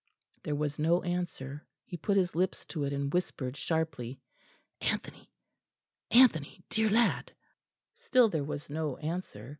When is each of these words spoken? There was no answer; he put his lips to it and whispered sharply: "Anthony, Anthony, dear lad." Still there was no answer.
There 0.41 0.55
was 0.55 0.79
no 0.79 1.03
answer; 1.03 1.67
he 1.85 1.95
put 1.95 2.17
his 2.17 2.33
lips 2.33 2.65
to 2.65 2.85
it 2.85 2.91
and 2.91 3.13
whispered 3.13 3.55
sharply: 3.55 4.19
"Anthony, 4.81 5.31
Anthony, 6.09 6.63
dear 6.69 6.89
lad." 6.89 7.33
Still 7.93 8.27
there 8.27 8.43
was 8.43 8.67
no 8.67 8.97
answer. 8.97 9.49